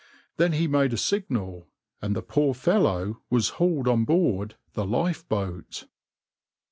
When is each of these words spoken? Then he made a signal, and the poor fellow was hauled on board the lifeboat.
Then 0.37 0.53
he 0.53 0.65
made 0.67 0.93
a 0.93 0.97
signal, 0.97 1.67
and 2.01 2.15
the 2.15 2.23
poor 2.23 2.55
fellow 2.55 3.19
was 3.29 3.49
hauled 3.61 3.87
on 3.87 4.03
board 4.03 4.55
the 4.73 4.83
lifeboat. 4.83 5.85